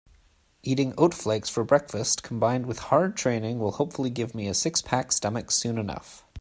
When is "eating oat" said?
0.63-1.13